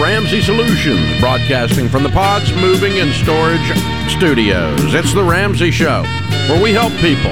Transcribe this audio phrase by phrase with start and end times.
[0.00, 3.64] Ramsey Solutions, broadcasting from the Pods Moving and Storage
[4.10, 4.92] Studios.
[4.92, 6.02] It's the Ramsey Show,
[6.48, 7.30] where we help people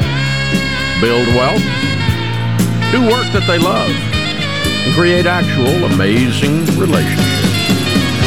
[1.01, 1.63] build wealth,
[2.93, 7.43] do work that they love, and create actual amazing relationships.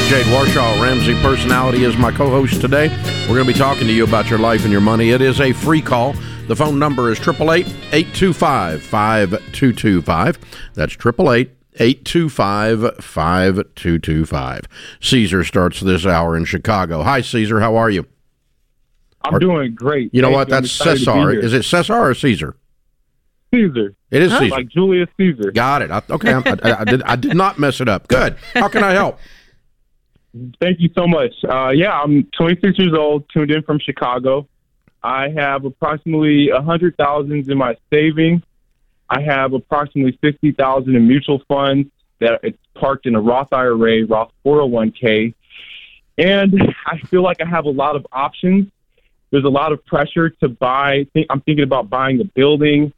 [0.10, 2.90] Jade Warshaw, Ramsey Personality, is my co host today.
[3.30, 5.12] We're going to be talking to you about your life and your money.
[5.12, 6.14] It is a free call.
[6.48, 10.38] The phone number is 888 825 5225.
[10.76, 14.62] That's 888 825 5225.
[15.02, 17.04] Caesar starts this hour in Chicago.
[17.04, 17.60] Hi, Caesar.
[17.60, 18.06] How are you?
[19.24, 20.14] I'm doing great.
[20.14, 20.50] You know Thank what?
[20.50, 21.32] That's Cesar.
[21.32, 22.56] Is it Cesar or Caesar?
[23.54, 23.96] Caesar?
[24.12, 24.56] It is Caesar.
[24.56, 25.52] Like Julius Caesar.
[25.52, 25.92] Got it.
[25.92, 26.34] I, okay.
[26.34, 28.08] I, I, I did, I did not mess it up.
[28.08, 28.38] Good.
[28.54, 29.20] How can I help?
[30.60, 31.32] Thank you so much.
[31.48, 34.48] Uh, yeah, I'm 26 years old, tuned in from Chicago.
[35.02, 38.42] I have approximately a hundred thousands in my savings.
[39.10, 41.90] I have approximately fifty thousand in mutual funds
[42.20, 45.34] that it's parked in a Roth IRA, Roth 401k,
[46.18, 48.68] and I feel like I have a lot of options.
[49.32, 51.08] There's a lot of pressure to buy.
[51.30, 52.94] I'm thinking about buying a building,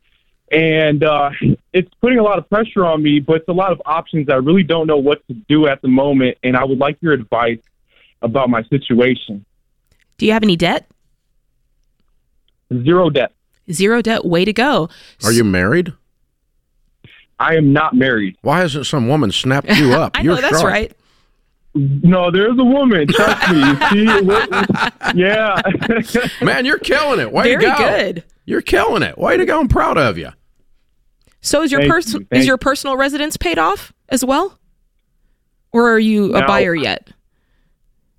[0.52, 1.32] and uh,
[1.74, 3.20] it's putting a lot of pressure on me.
[3.20, 4.30] But it's a lot of options.
[4.30, 7.14] I really don't know what to do at the moment, and I would like your
[7.14, 7.60] advice
[8.22, 9.46] about my situation.
[10.18, 10.88] Do you have any debt?
[12.72, 13.32] Zero debt.
[13.72, 14.26] Zero debt.
[14.26, 14.90] Way to go.
[15.24, 15.94] Are you married?
[17.40, 18.36] I am not married.
[18.42, 20.12] Why hasn't some woman snapped you up?
[20.18, 20.72] I know You're that's sharp.
[20.72, 20.92] right.
[21.76, 23.08] No, there's a woman.
[23.08, 23.60] Trust me.
[23.60, 25.62] You see, what- yeah.
[26.42, 27.32] Man, you're killing it.
[27.32, 27.78] Way Very to go.
[27.78, 28.24] good.
[28.46, 29.18] You're killing it.
[29.18, 29.60] Way to go.
[29.60, 30.30] I'm proud of you.
[31.42, 32.28] So is your Thank pers- you.
[32.32, 34.58] is your personal residence paid off as well,
[35.72, 36.48] or are you a No.
[36.48, 37.10] buyer yet?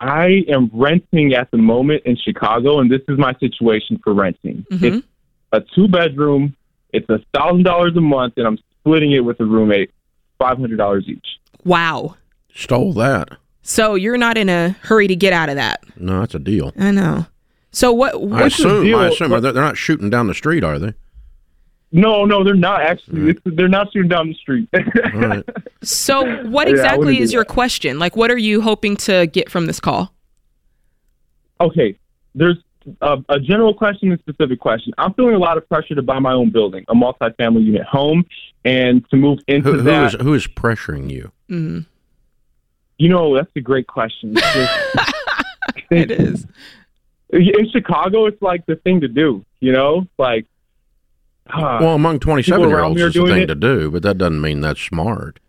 [0.01, 4.65] I am renting at the moment in Chicago, and this is my situation for renting.
[4.71, 4.99] Mhm.
[4.99, 5.07] It's
[5.53, 6.55] a two bedroom.
[6.93, 9.91] It's a thousand dollars a month, and I'm splitting it with a roommate,
[10.39, 11.27] five hundred dollars each.
[11.65, 12.17] Wow.
[12.55, 13.29] Stole that.
[13.63, 15.83] So you're not in a hurry to get out of that.
[15.97, 16.73] No, that's a deal.
[16.79, 17.27] I know.
[17.71, 18.15] So what?
[18.15, 18.85] I what assume.
[18.85, 18.99] deal?
[18.99, 20.95] I assume they're, they're not shooting down the street, are they?
[21.91, 23.31] No, no, they're not actually.
[23.31, 24.69] It's, they're not shooting down the street.
[25.15, 25.45] All right.
[25.83, 27.53] so what exactly wouldn't is your that.
[27.53, 27.99] question?
[27.99, 30.13] Like, what are you hoping to get from this call?
[31.61, 31.99] okay,
[32.35, 32.57] there's
[33.01, 34.93] a, a general question and specific question.
[34.99, 38.25] I'm feeling a lot of pressure to buy my own building, a multifamily unit home,
[38.65, 40.15] and to move into Who, who that.
[40.15, 41.31] is who is pressuring you?
[41.51, 41.87] Mm,
[42.99, 44.35] You know, that's a great question.
[44.37, 45.15] It's just-
[45.91, 46.47] it is.
[47.31, 49.45] in Chicago, it's like the thing to do.
[49.61, 50.47] You know, like.
[51.53, 53.47] uh, Well, among 27 year olds, it's the thing it.
[53.47, 55.41] to do, but that doesn't mean that's smart.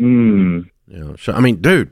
[0.00, 1.90] mm, You know, so I mean, dude,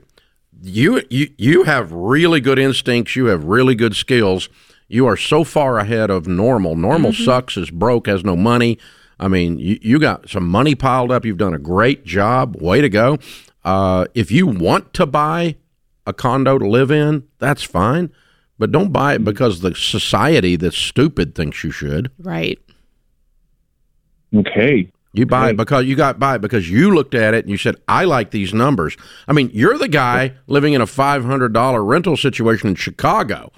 [0.61, 3.15] you you you have really good instincts.
[3.15, 4.49] You have really good skills.
[4.87, 6.75] You are so far ahead of normal.
[6.75, 8.77] Normal sucks, is broke, has no money.
[9.19, 11.23] I mean, you, you got some money piled up.
[11.23, 12.61] You've done a great job.
[12.61, 13.17] Way to go.
[13.63, 15.55] Uh, if you want to buy
[16.05, 18.11] a condo to live in, that's fine.
[18.59, 22.11] But don't buy it because the society that's stupid thinks you should.
[22.19, 22.59] Right.
[24.35, 24.91] okay.
[25.13, 27.57] You buy it because you got buy it because you looked at it and you
[27.57, 28.95] said, "I like these numbers."
[29.27, 33.51] I mean, you're the guy living in a five hundred dollar rental situation in Chicago.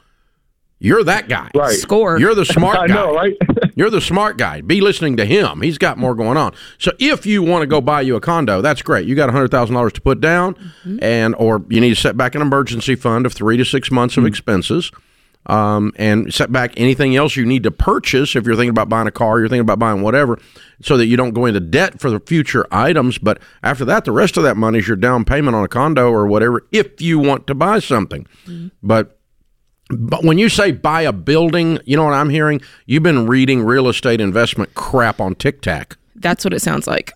[0.80, 1.50] You're that guy.
[1.56, 1.78] Right.
[1.78, 2.20] Score.
[2.20, 2.96] You're the smart I guy.
[2.96, 3.38] know, right?
[3.76, 4.62] You're the smart guy.
[4.62, 5.62] Be listening to him.
[5.62, 6.54] He's got more going on.
[6.78, 9.08] So if you want to go buy you a condo, that's great.
[9.08, 11.02] You got hundred thousand dollars to put down, mm-hmm.
[11.02, 14.18] and or you need to set back an emergency fund of three to six months
[14.18, 14.28] of mm-hmm.
[14.28, 14.92] expenses,
[15.46, 18.36] um, and set back anything else you need to purchase.
[18.36, 20.40] If you're thinking about buying a car, you're thinking about buying whatever,
[20.82, 23.18] so that you don't go into debt for the future items.
[23.18, 26.10] But after that, the rest of that money is your down payment on a condo
[26.10, 26.66] or whatever.
[26.72, 28.28] If you want to buy something,
[28.82, 29.20] but
[29.90, 32.62] but when you say buy a building, you know what I'm hearing?
[32.86, 35.98] You've been reading real estate investment crap on TikTok.
[36.16, 37.14] That's what it sounds like.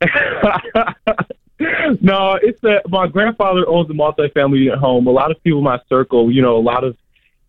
[2.00, 5.06] no, it's that my grandfather owns a multifamily unit home.
[5.06, 6.96] A lot of people in my circle, you know, a lot of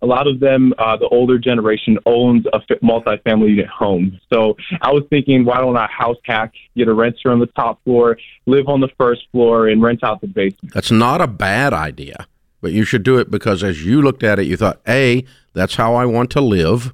[0.05, 4.19] a lot of them, uh, the older generation owns a multifamily unit home.
[4.31, 7.83] So I was thinking, why don't I house hack, get a renter on the top
[7.83, 8.15] floor,
[8.45, 10.75] live on the first floor, and rent out the basement?
[10.75, 12.27] That's not a bad idea,
[12.61, 15.75] but you should do it because as you looked at it, you thought, A, that's
[15.75, 16.93] how I want to live.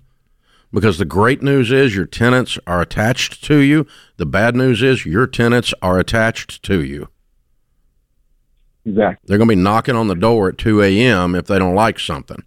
[0.74, 3.86] Because the great news is your tenants are attached to you.
[4.16, 7.10] The bad news is your tenants are attached to you.
[8.86, 9.26] Exactly.
[9.28, 11.36] They're going to be knocking on the door at 2 a.m.
[11.36, 12.42] if they don't like something,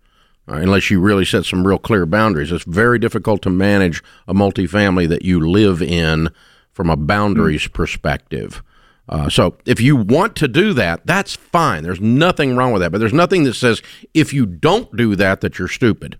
[0.48, 2.52] uh, unless you really set some real clear boundaries.
[2.52, 6.30] It's very difficult to manage a multifamily that you live in
[6.72, 8.62] from a boundaries perspective.
[9.08, 11.82] Uh, so if you want to do that, that's fine.
[11.82, 12.90] There's nothing wrong with that.
[12.90, 13.82] But there's nothing that says
[14.14, 16.18] if you don't do that that you're stupid,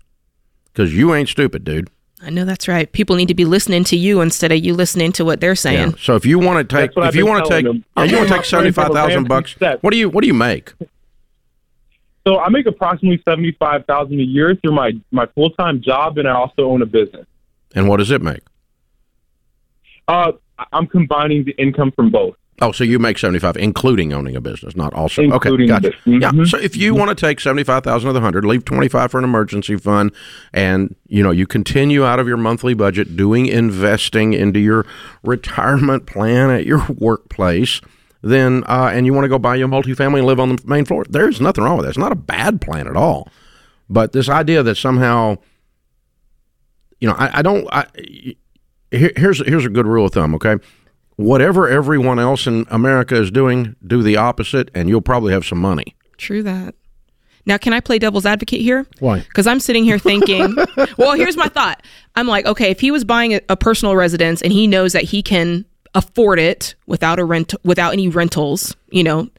[0.65, 1.89] because you ain't stupid, dude.
[2.21, 2.91] I know that's right.
[2.91, 5.91] People need to be listening to you instead of you listening to what they're saying.
[5.91, 5.95] Yeah.
[5.99, 7.83] So if you want to take, if I've you want to take, them.
[7.97, 9.81] yeah, you want to take My seventy friends have five a thousand band bucks.
[9.81, 10.73] What do you What do you make?
[12.27, 16.17] So I make approximately seventy five thousand a year through my my full time job,
[16.17, 17.25] and I also own a business.
[17.75, 18.41] And what does it make?
[20.07, 20.31] Uh,
[20.71, 22.35] I'm combining the income from both.
[22.61, 25.21] Oh, so you make seventy five, including owning a business, not also.
[25.21, 25.97] Including okay, gotcha.
[26.05, 26.43] the- Yeah.
[26.45, 29.11] So if you want to take seventy five thousand of the hundred, leave twenty five
[29.11, 30.11] for an emergency fund,
[30.53, 34.85] and you know you continue out of your monthly budget doing investing into your
[35.21, 37.81] retirement plan at your workplace.
[38.25, 40.61] Then, uh, and you want to go buy you a multifamily and live on the
[40.65, 41.05] main floor.
[41.07, 41.89] There's nothing wrong with that.
[41.89, 43.29] It's not a bad plan at all.
[43.87, 45.37] But this idea that somehow,
[46.99, 47.67] you know, I, I don't.
[47.71, 47.85] I,
[48.89, 50.33] here, here's here's a good rule of thumb.
[50.33, 50.55] Okay,
[51.17, 55.59] whatever everyone else in America is doing, do the opposite, and you'll probably have some
[55.59, 55.95] money.
[56.17, 56.73] True that.
[57.45, 58.87] Now, can I play devil's advocate here?
[58.97, 59.19] Why?
[59.19, 60.55] Because I'm sitting here thinking,
[60.97, 61.83] well, here's my thought.
[62.15, 65.03] I'm like, okay, if he was buying a, a personal residence and he knows that
[65.03, 65.63] he can
[65.95, 69.29] afford it without a rent, without any rentals, you know,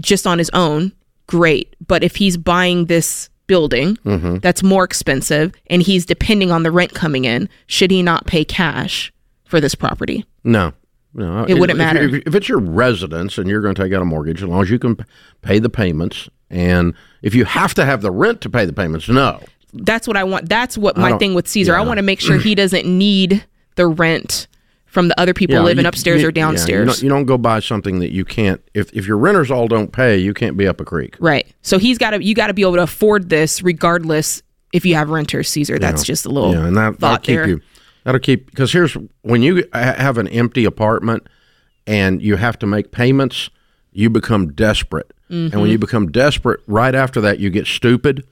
[0.00, 0.92] just on his own,
[1.26, 1.76] great.
[1.86, 4.36] But if he's buying this building Mm-hmm.
[4.38, 8.44] that's more expensive and he's depending on the rent coming in, should he not pay
[8.44, 9.12] cash
[9.44, 10.24] for this property?
[10.44, 10.72] No.
[11.12, 12.02] No, It wouldn't matter.
[12.02, 14.62] If, if it's your residence and you're going to take out a mortgage, as long
[14.62, 14.96] as you can
[15.42, 19.08] pay the payments, and if you have to have the rent to pay the payments,
[19.08, 19.40] no.
[19.72, 20.48] That's what I want.
[20.48, 21.74] That's what my thing with Caesar.
[21.74, 23.44] I want to make sure he doesn't need
[23.74, 24.46] the rent
[24.90, 26.86] from the other people Yeah, living you- upstairs you- or yeah, you downstairs.
[26.88, 28.60] don't- you, don't, go buy something that you can't.
[28.74, 31.16] If if your renters all don't pay, you can't be up a creek.
[31.20, 31.46] Right.
[31.62, 34.42] So he's got to you got to be able to afford this regardless
[34.72, 35.78] if you have renters, Caesar.
[35.78, 37.48] That's just a little Yeah, and that, that'll thought keep there.
[37.48, 37.60] you.
[38.04, 41.26] That'll keep because here's when you have an empty apartment
[41.86, 43.50] and you have to make payments,
[43.92, 45.60] you become desperate, and Mm-hmm.
[45.60, 48.24] when you become desperate, right after that, you get stupid,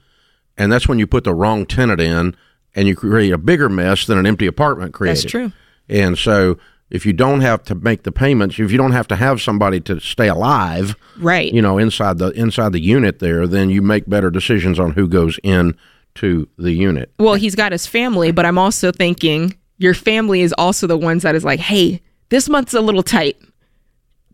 [0.56, 2.34] and that's when you put the wrong tenant in,
[2.75, 5.22] and you create a bigger mess than an empty apartment created.
[5.22, 5.52] That's true.
[5.88, 6.58] And so,
[6.90, 9.79] if you don't have to make the payments, if you don't have to have somebody
[9.81, 11.52] to stay alive, Right.
[11.52, 15.06] you know, inside the inside the unit there, then you make better decisions on who
[15.08, 15.75] goes in
[16.17, 17.12] to the unit.
[17.19, 21.23] well, he's got his family, but I'm also thinking your family is also the ones
[21.23, 22.00] that is like, "Hey,
[22.31, 23.37] this month's a little tight.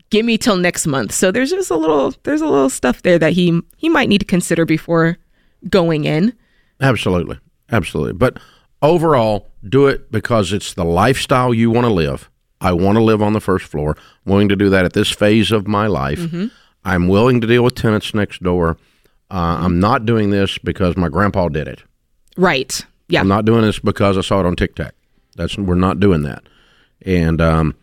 [0.09, 3.19] Give me till next month." So there's just a little there's a little stuff there
[3.19, 5.17] that he he might need to consider before
[5.69, 6.33] going in.
[6.81, 7.37] Absolutely.
[7.71, 8.13] Absolutely.
[8.13, 8.39] But
[8.85, 12.29] overall, do it because it's the lifestyle you want to live.
[12.61, 13.97] I want to live on the first floor.
[14.25, 16.19] I'm willing to do that at this phase of my life.
[16.19, 16.47] Mm-hmm.
[16.83, 18.77] I'm willing to deal with tenants next door.
[19.29, 21.83] Uh, I'm not doing this because my grandpa did it.
[22.37, 22.85] Right.
[23.07, 23.21] Yeah.
[23.21, 24.93] I'm not doing this because I saw it on TikTok.
[25.35, 26.43] That's we're not doing that.
[27.01, 27.75] And um,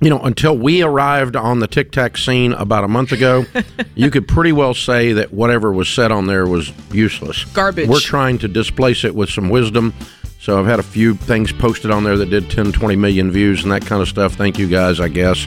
[0.00, 3.44] you know, until we arrived on the TikTok scene about a month ago,
[3.94, 7.44] you could pretty well say that whatever was said on there was useless.
[7.46, 7.88] Garbage.
[7.88, 9.92] We're trying to displace it with some wisdom.
[10.40, 13.64] So I've had a few things posted on there that did 10, 20 million views
[13.64, 14.34] and that kind of stuff.
[14.34, 15.46] Thank you guys, I guess.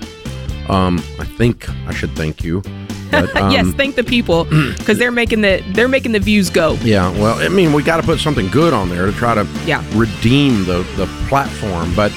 [0.70, 2.62] Um, I think I should thank you.
[3.10, 4.44] But, um, yes, thank the people
[4.78, 6.74] because they're making the they're making the views go.
[6.82, 9.48] Yeah, well, I mean, we got to put something good on there to try to
[9.66, 9.84] Yeah.
[9.96, 11.94] redeem the the platform.
[11.96, 12.12] But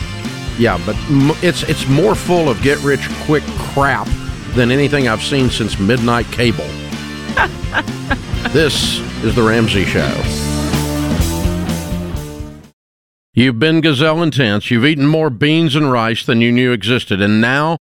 [0.58, 3.42] yeah, but m- it's it's more full of get rich quick
[3.72, 4.08] crap
[4.54, 6.66] than anything I've seen since midnight cable.
[8.52, 10.22] this is the Ramsey Show.
[13.32, 14.70] You've been gazelle intense.
[14.70, 17.78] You've eaten more beans and rice than you knew existed, and now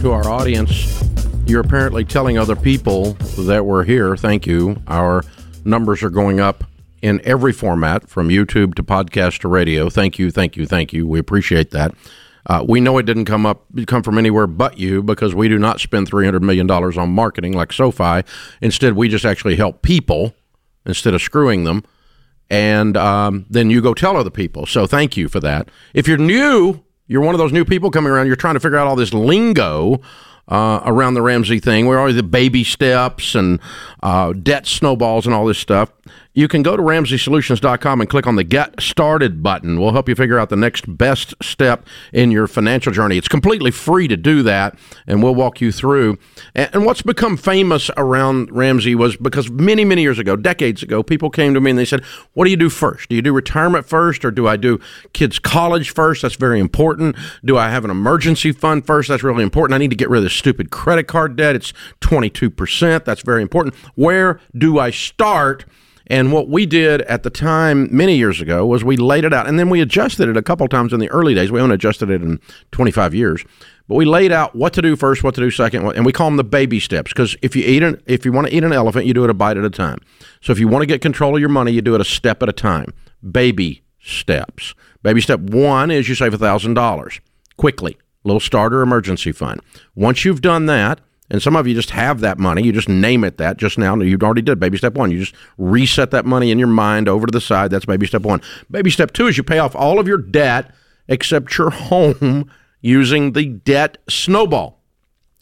[0.00, 1.02] to our audience.
[1.46, 4.16] You're apparently telling other people that we're here.
[4.16, 4.82] Thank you.
[4.86, 5.22] Our
[5.64, 6.64] numbers are going up
[7.02, 9.88] in every format from YouTube to podcast to radio.
[9.90, 11.06] Thank you, thank you, thank you.
[11.06, 11.94] We appreciate that.
[12.46, 15.58] Uh, we know it didn't come up come from anywhere but you because we do
[15.58, 18.22] not spend three hundred million dollars on marketing like SoFi.
[18.60, 20.34] Instead, we just actually help people
[20.84, 21.82] instead of screwing them.
[22.50, 24.66] and um, then you go tell other people.
[24.66, 25.68] So thank you for that.
[25.94, 28.26] If you're new, you're one of those new people coming around.
[28.26, 30.00] You're trying to figure out all this lingo
[30.48, 31.86] uh, around the Ramsey thing.
[31.86, 33.60] We're always the baby steps and
[34.02, 35.90] uh, debt snowballs and all this stuff.
[36.36, 39.80] You can go to RamseySolutions.com and click on the Get Started button.
[39.80, 43.16] We'll help you figure out the next best step in your financial journey.
[43.16, 44.76] It's completely free to do that,
[45.06, 46.18] and we'll walk you through.
[46.56, 51.30] And what's become famous around Ramsey was because many, many years ago, decades ago, people
[51.30, 53.10] came to me and they said, What do you do first?
[53.10, 54.80] Do you do retirement first, or do I do
[55.12, 56.22] kids' college first?
[56.22, 57.14] That's very important.
[57.44, 59.08] Do I have an emergency fund first?
[59.08, 59.76] That's really important.
[59.76, 61.54] I need to get rid of this stupid credit card debt.
[61.54, 63.04] It's 22%.
[63.04, 63.76] That's very important.
[63.94, 65.64] Where do I start?
[66.06, 69.46] And what we did at the time many years ago was we laid it out
[69.46, 71.50] and then we adjusted it a couple times in the early days.
[71.50, 72.40] We haven't adjusted it in
[72.72, 73.44] 25 years.
[73.88, 76.28] But we laid out what to do first, what to do second, and we call
[76.28, 77.12] them the baby steps.
[77.12, 79.30] Because if you eat an, if you want to eat an elephant, you do it
[79.30, 79.98] a bite at a time.
[80.40, 82.42] So if you want to get control of your money, you do it a step
[82.42, 82.94] at a time.
[83.30, 84.74] Baby steps.
[85.02, 87.20] Baby step one is you save thousand dollars
[87.56, 89.60] quickly, little starter emergency fund.
[89.94, 91.00] Once you've done that,
[91.34, 92.62] and some of you just have that money.
[92.62, 93.96] You just name it that just now.
[93.96, 95.10] You already did baby step one.
[95.10, 97.72] You just reset that money in your mind over to the side.
[97.72, 98.40] That's baby step one.
[98.70, 100.72] Baby step two is you pay off all of your debt
[101.08, 102.48] except your home
[102.82, 104.80] using the debt snowball.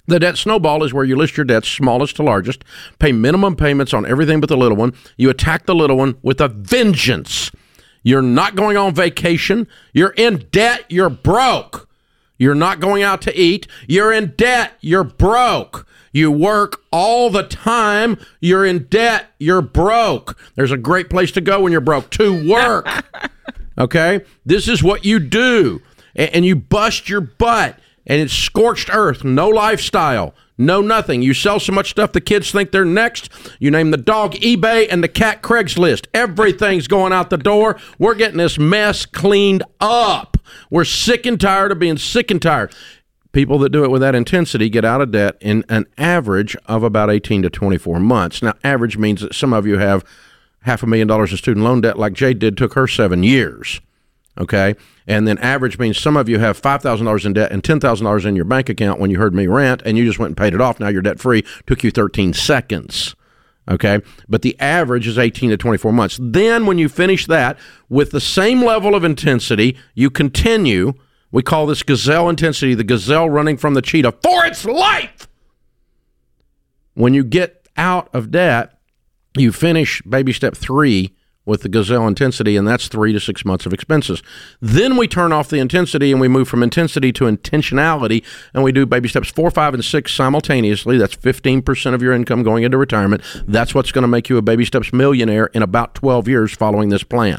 [0.07, 2.65] The debt snowball is where you list your debts, smallest to largest,
[2.99, 4.95] pay minimum payments on everything but the little one.
[5.19, 7.51] You attack the little one with a vengeance.
[8.03, 9.69] You're not going on vacation.
[9.93, 10.87] You're in debt.
[10.89, 11.87] You're broke.
[12.43, 13.69] You're not going out to eat.
[13.87, 14.73] You're in debt.
[14.81, 15.87] You're broke.
[16.11, 18.19] You work all the time.
[18.41, 19.27] You're in debt.
[19.39, 20.37] You're broke.
[20.57, 22.89] There's a great place to go when you're broke to work.
[23.79, 24.23] okay?
[24.45, 25.83] This is what you do.
[26.17, 30.35] And you bust your butt, and it's scorched earth, no lifestyle.
[30.59, 31.23] No, nothing.
[31.23, 33.31] You sell so much stuff the kids think they're next.
[33.61, 36.07] You name the dog eBay and the cat Craigslist.
[36.13, 37.79] Everything's going out the door.
[38.01, 40.32] We're getting this mess cleaned up.
[40.71, 42.75] We're sick and tired of being sick and tired.
[43.33, 46.83] People that do it with that intensity get out of debt in an average of
[46.83, 48.43] about 18 to 24 months.
[48.43, 50.05] Now, average means that some of you have
[50.63, 53.81] half a million dollars in student loan debt, like Jade did, took her seven years.
[54.39, 54.75] Okay.
[55.07, 58.45] And then average means some of you have $5,000 in debt and $10,000 in your
[58.45, 60.81] bank account when you heard me rant and you just went and paid it off.
[60.81, 61.45] Now you're debt free.
[61.67, 63.15] Took you 13 seconds.
[63.69, 64.01] Okay.
[64.29, 66.19] But the average is 18 to 24 months.
[66.21, 70.95] Then when you finish that with the same level of intensity, you continue.
[71.31, 75.29] We call this gazelle intensity, the gazelle running from the cheetah for its life.
[76.95, 78.79] When you get out of debt,
[79.37, 83.67] you finish baby step three with the gazelle intensity, and that's three to six months
[83.67, 84.23] of expenses.
[84.61, 88.73] Then we turn off the intensity and we move from intensity to intentionality, and we
[88.73, 90.99] do baby steps four, five, and six simultaneously.
[90.99, 93.23] That's 15% of your income going into retirement.
[93.47, 96.91] That's what's going to make you a baby steps millionaire in about 12 years following
[96.91, 97.39] this plan.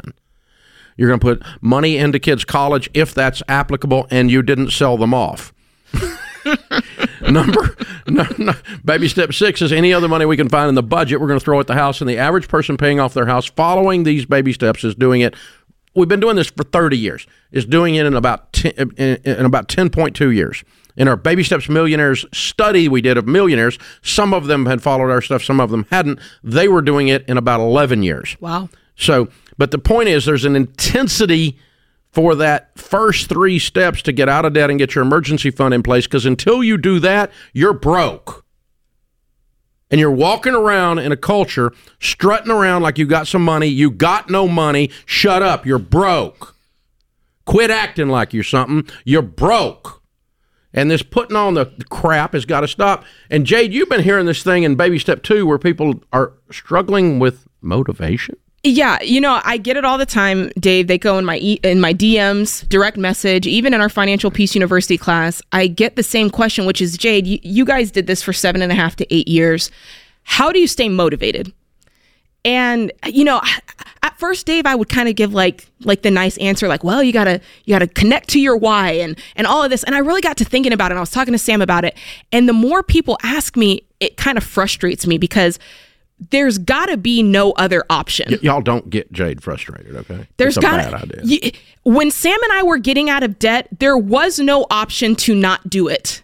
[0.96, 4.96] You're going to put money into kids' college if that's applicable and you didn't sell
[4.96, 5.52] them off.
[7.30, 7.76] Number
[8.06, 8.52] no, no,
[8.84, 11.20] baby step six is any other money we can find in the budget.
[11.20, 13.46] We're going to throw at the house, and the average person paying off their house
[13.46, 15.34] following these baby steps is doing it.
[15.94, 17.26] We've been doing this for 30 years.
[17.52, 20.64] Is doing it in about 10, in, in about 10.2 years.
[20.96, 25.10] In our Baby Steps Millionaires study we did of millionaires, some of them had followed
[25.10, 26.20] our stuff, some of them hadn't.
[26.42, 28.36] They were doing it in about 11 years.
[28.40, 28.68] Wow.
[28.96, 29.28] So,
[29.58, 31.58] but the point is, there's an intensity
[32.14, 35.74] for that first three steps to get out of debt and get your emergency fund
[35.74, 38.44] in place because until you do that, you're broke.
[39.90, 43.66] And you're walking around in a culture strutting around like you got some money.
[43.66, 44.90] You got no money.
[45.04, 45.66] Shut up.
[45.66, 46.54] You're broke.
[47.46, 48.86] Quit acting like you're something.
[49.04, 50.00] You're broke.
[50.72, 53.04] And this putting on the crap has got to stop.
[53.28, 57.18] And Jade, you've been hearing this thing in baby step two where people are struggling
[57.18, 58.36] with motivation.
[58.66, 60.86] Yeah, you know, I get it all the time, Dave.
[60.86, 64.54] They go in my e- in my DMs, direct message, even in our Financial Peace
[64.54, 65.42] University class.
[65.52, 68.62] I get the same question, which is, Jade, you, you guys did this for seven
[68.62, 69.70] and a half to eight years.
[70.22, 71.52] How do you stay motivated?
[72.46, 73.42] And you know,
[74.02, 77.02] at first, Dave, I would kind of give like like the nice answer, like, well,
[77.02, 79.84] you gotta you gotta connect to your why and and all of this.
[79.84, 80.92] And I really got to thinking about it.
[80.92, 81.98] And I was talking to Sam about it.
[82.32, 85.58] And the more people ask me, it kind of frustrates me because
[86.30, 88.28] there's got to be no other option.
[88.30, 90.26] Y- y'all don't get Jade frustrated, okay?
[90.36, 91.20] There's got to.
[91.24, 91.52] Y-
[91.84, 95.68] when Sam and I were getting out of debt, there was no option to not
[95.68, 96.22] do it.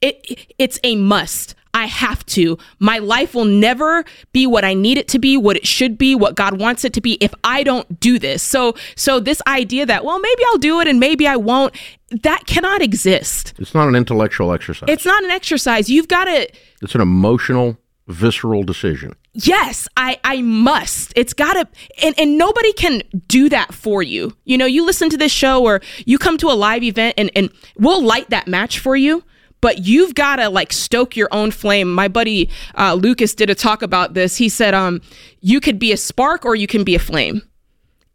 [0.00, 1.54] It it's a must.
[1.74, 2.58] I have to.
[2.78, 6.14] My life will never be what I need it to be, what it should be,
[6.14, 8.42] what God wants it to be if I don't do this.
[8.42, 11.74] So so this idea that well maybe I'll do it and maybe I won't,
[12.10, 13.54] that cannot exist.
[13.58, 14.88] It's not an intellectual exercise.
[14.88, 15.90] It's not an exercise.
[15.90, 16.48] You've got to
[16.82, 17.76] It's an emotional
[18.08, 19.14] visceral decision.
[19.34, 21.12] Yes, I I must.
[21.14, 21.68] It's got to
[22.02, 24.36] and and nobody can do that for you.
[24.44, 27.30] You know, you listen to this show or you come to a live event and
[27.36, 29.22] and we'll light that match for you.
[29.60, 31.92] But you've got to like stoke your own flame.
[31.92, 34.36] My buddy uh, Lucas did a talk about this.
[34.36, 35.00] He said, um,
[35.40, 37.42] you could be a spark or you can be a flame,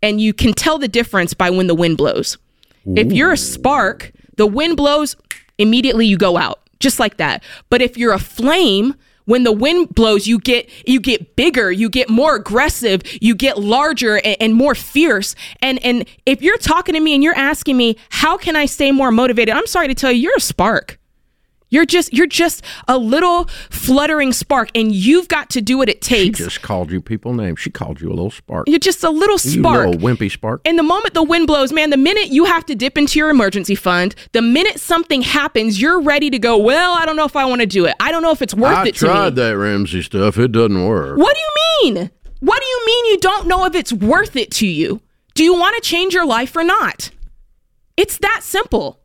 [0.02, 2.38] and you can tell the difference by when the wind blows.
[2.86, 5.16] If you're a spark, the wind blows,
[5.58, 7.44] immediately you go out, just like that.
[7.70, 8.96] But if you're a flame,
[9.26, 13.58] when the wind blows, you get you get bigger, you get more aggressive, you get
[13.58, 15.36] larger and, and more fierce.
[15.62, 18.92] And and if you're talking to me and you're asking me how can I stay
[18.92, 21.00] more motivated, I'm sorry to tell you, you're a spark.
[21.74, 26.02] You're just you're just a little fluttering spark, and you've got to do what it
[26.02, 26.38] takes.
[26.38, 27.60] She just called you people names.
[27.60, 28.70] She called you a little spark.
[28.70, 29.86] you're just a little spark.
[29.86, 30.62] You little wimpy spark.
[30.66, 33.32] And the moment the wind blows, man, the minute you have to dip into your
[33.32, 37.36] emergency fund, the minute something happens, you're ready to go, well, I don't know if
[37.36, 37.96] I want to do it.
[38.00, 39.10] I don't know if it's worth I it to me.
[39.10, 40.38] I tried that Ramsey stuff.
[40.38, 41.18] It doesn't work.
[41.18, 42.12] What do you mean?
[42.40, 45.02] What do you mean you don't know if it's worth it to you?
[45.34, 47.10] Do you want to change your life or not?
[47.98, 49.00] It's that simple.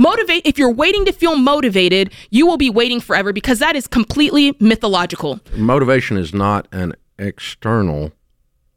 [0.00, 3.86] Motivate if you're waiting to feel motivated, you will be waiting forever because that is
[3.86, 5.40] completely mythological.
[5.54, 8.12] Motivation is not an external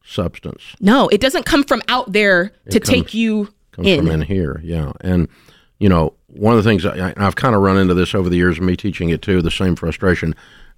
[0.03, 0.75] substance.
[0.81, 3.99] No, it doesn't come from out there to comes- take you comes in.
[3.99, 4.59] from in here.
[4.65, 5.29] Yeah, and
[5.79, 8.35] you know one of the things I, I've kind of run into this over the
[8.35, 9.41] years, of me teaching it too.
[9.41, 10.35] The same frustration.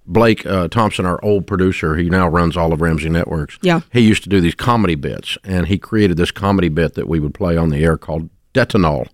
[0.08, 3.58] Blake uh, Thompson, our old producer, he now runs all of Ramsey Networks.
[3.62, 3.80] Yeah.
[3.92, 7.18] he used to do these comedy bits, and he created this comedy bit that we
[7.18, 9.08] would play on the air called Detonol,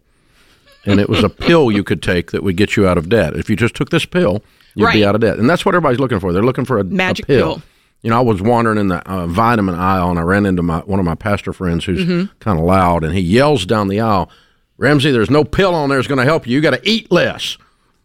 [0.85, 3.35] and it was a pill you could take that would get you out of debt.
[3.37, 4.43] If you just took this pill,
[4.75, 4.95] you'd Right.
[4.95, 6.33] be out of debt, and that's what everybody's looking for.
[6.33, 7.55] They're looking for a a Magic pill.
[7.57, 7.63] pill.
[8.03, 10.79] You know, I was wandering in the uh, vitamin aisle and I ran into my
[10.81, 12.33] one of my pastor friends who's Mm-hmm.
[12.41, 14.29] kind of loud, and he yells down the aisle,
[14.77, 16.55] "Ramsey, there's no pill on there that's going to help you.
[16.55, 17.59] You got to eat less."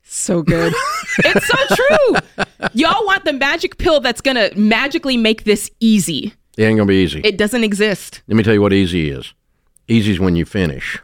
[0.04, 0.72] So good.
[1.20, 2.46] it's so true.
[2.74, 6.34] Y'all want the magic pill that's going to magically make this easy.
[6.58, 7.20] It ain't going to be easy.
[7.26, 8.22] It doesn't exist.
[8.28, 9.34] Let me tell you what easy is.
[9.90, 11.00] Easy is when you finish.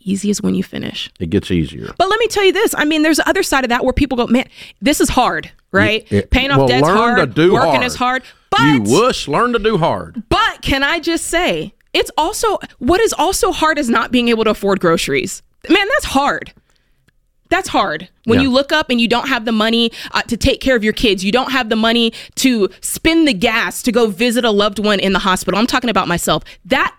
[0.00, 1.10] Easy is when you finish.
[1.20, 1.92] It gets easier.
[1.98, 2.74] But let me tell you this.
[2.76, 4.48] I mean, there's the other side of that where people go, man,
[4.80, 6.10] this is hard, right?
[6.10, 7.18] Yeah, Paying off well, debt's hard.
[7.18, 7.84] to do working hard.
[7.84, 8.22] is hard.
[8.50, 10.22] But you wuss, learn to do hard.
[10.28, 14.44] but can I just say, it's also what is also hard is not being able
[14.44, 15.42] to afford groceries.
[15.68, 16.52] Man, that's hard.
[17.50, 18.08] That's hard.
[18.24, 18.44] When Yeah.
[18.44, 20.92] you look up and you don't have the money uh, to take care of your
[20.92, 24.78] kids, you don't have the money to spin the gas to go visit a loved
[24.78, 25.58] one in the hospital.
[25.58, 26.44] I'm talking about myself.
[26.64, 26.94] That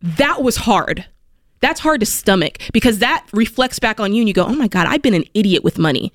[0.00, 1.06] that was hard.
[1.60, 4.68] That's hard to stomach because that reflects back on you and you go, "Oh my
[4.68, 6.12] god, I've been an idiot with money."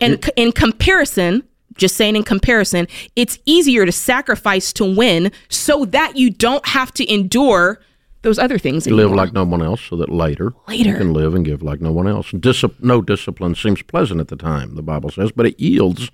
[0.00, 1.42] And c- in comparison,
[1.76, 6.92] just saying in comparison, it's easier to sacrifice to win so that you don't have
[6.94, 7.80] to endure
[8.22, 10.90] those other things You live like no one else so that later, Later.
[10.90, 12.32] you can live and give like no one else.
[12.80, 16.10] No discipline seems pleasant at the time, the Bible says, but it yields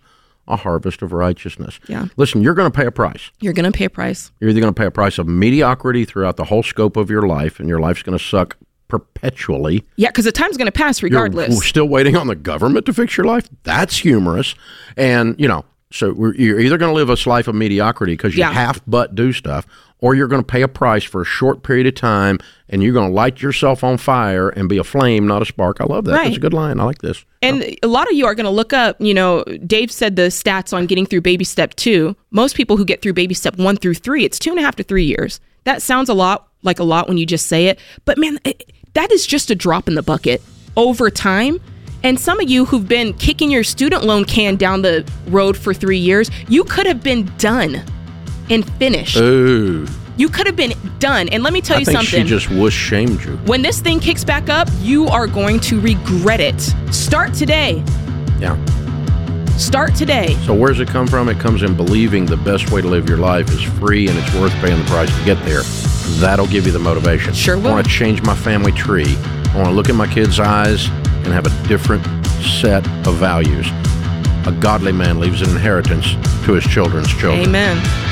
[0.50, 1.78] a harvest of righteousness.
[1.88, 2.06] Yeah.
[2.16, 3.30] Listen, you're going to pay a price.
[3.40, 4.32] You're going to pay a price.
[4.40, 7.22] You're either going to pay a price of mediocrity throughout the whole scope of your
[7.22, 8.56] life, and your life's going to suck
[8.88, 9.84] perpetually.
[9.96, 11.54] Yeah, because the time's going to pass regardless.
[11.54, 13.48] You're still waiting on the government to fix your life.
[13.62, 14.54] That's humorous.
[14.96, 18.34] And, you know, so we're, you're either going to live a life of mediocrity because
[18.34, 18.52] you Yeah.
[18.52, 19.66] half but do stuff,
[19.98, 22.92] or you're going to pay a price for a short period of time and you're
[22.92, 25.80] going to light yourself on fire and be a flame, not a spark.
[25.80, 26.12] I love that.
[26.12, 26.78] That's a good line.
[26.80, 27.24] I like this.
[27.42, 30.22] And a lot of you are going to look up, you know, Dave said the
[30.28, 32.16] stats on getting through baby step two.
[32.30, 34.76] Most people who get through baby step one through three, it's two and a half
[34.76, 35.40] to three years.
[35.64, 37.78] That sounds a lot like a lot when you just say it.
[38.04, 40.40] But man, it, that is just a drop in the bucket
[40.76, 41.60] over time.
[42.02, 45.74] And some of you who've been kicking your student loan can down the road for
[45.74, 47.82] three years, you could have been done
[48.48, 49.16] and finished.
[49.18, 49.86] Ooh.
[50.16, 51.28] you could have been done.
[51.28, 52.22] And let me tell I you think something.
[52.24, 53.36] she just whoosh shamed you.
[53.46, 56.60] when this thing kicks back up, you are going to regret it.
[56.92, 57.82] Start today.
[58.38, 58.56] Yeah.
[59.56, 60.34] Start today.
[60.46, 61.28] So where's it come from?
[61.28, 64.34] It comes in believing the best way to live your life is free and it's
[64.34, 65.62] worth paying the price to get there.
[66.18, 67.34] That'll give you the motivation.
[67.34, 67.68] Sure will.
[67.68, 69.16] I want to change my family tree.
[69.52, 70.88] I want to look in my kids' eyes
[71.24, 72.04] and have a different
[72.40, 73.66] set of values.
[74.46, 76.12] A godly man leaves an inheritance
[76.44, 77.48] to his children's children.
[77.48, 78.10] Amen.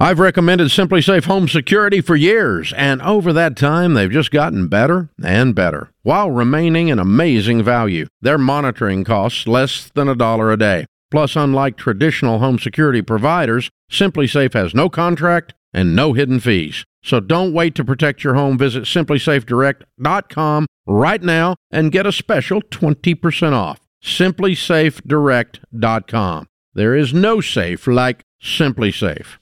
[0.00, 5.08] I've recommended SimpliSafe Home Security for years, and over that time, they've just gotten better
[5.24, 8.06] and better while remaining an amazing value.
[8.20, 10.86] Their monitoring costs less than a dollar a day.
[11.10, 16.84] Plus, unlike traditional home security providers, SimpliSafe has no contract and no hidden fees.
[17.04, 18.58] So don't wait to protect your home.
[18.58, 23.78] Visit simplisafedirect.com right now and get a special 20% off.
[24.02, 26.46] simplisafedirect.com.
[26.74, 29.36] There is no safe like SimpliSafe.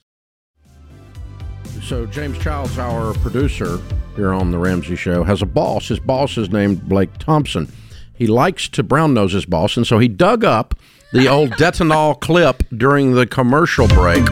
[1.81, 3.79] So James Childs, our producer
[4.15, 5.87] here on the Ramsey Show, has a boss.
[5.87, 7.67] His boss is named Blake Thompson.
[8.13, 10.75] he likes to brown nose his boss, and so he dug up
[11.13, 14.23] the old Detonol clip during the commercial break,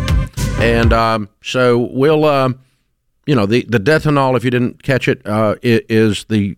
[0.59, 2.49] and um, so we'll, uh,
[3.25, 6.57] you know, the the Detonol, if you didn't catch it, uh, it is the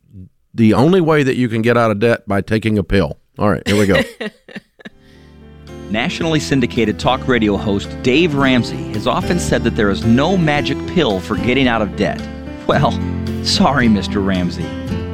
[0.53, 3.17] the only way that you can get out of debt by taking a pill.
[3.37, 4.01] All right, here we go.
[5.89, 10.77] Nationally syndicated talk radio host Dave Ramsey has often said that there is no magic
[10.87, 12.19] pill for getting out of debt.
[12.67, 12.91] Well,
[13.45, 14.25] sorry, Mr.
[14.25, 14.67] Ramsey,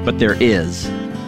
[0.04, 0.88] but there is.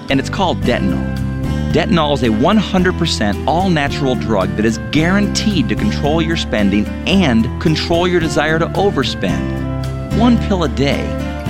[0.10, 1.35] And it's called Detonol.
[1.76, 7.62] Detonol is a 100% all natural drug that is guaranteed to control your spending and
[7.62, 10.18] control your desire to overspend.
[10.18, 11.02] One pill a day,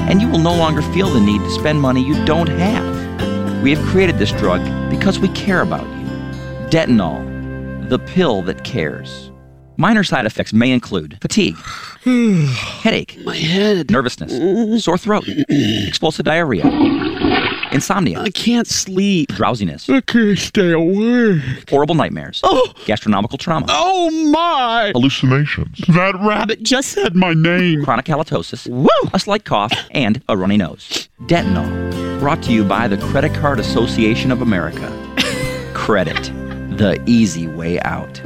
[0.10, 3.62] and you will no longer feel the need to spend money you don't have.
[3.62, 6.08] We have created this drug because we care about you.
[6.72, 9.30] Detonol, the pill that cares.
[9.78, 11.56] Minor side effects may include fatigue,
[12.04, 13.92] headache, My head.
[13.92, 16.64] nervousness, sore throat, explosive diarrhea,
[17.71, 19.30] insomnia, I can't sleep.
[19.34, 21.69] drowsiness, I can't stay awake.
[21.69, 24.91] horrible nightmares, Oh, gastronomical trauma, oh my!
[24.93, 25.80] hallucinations.
[25.89, 27.84] That rabbit just said my name.
[27.84, 28.88] chronic halitosis, Woo!
[29.13, 31.10] a slight cough, and a runny nose.
[31.23, 34.91] Detonol, brought to you by the Credit Card Association of America.
[35.73, 36.15] Credit,
[36.78, 38.21] the easy way out.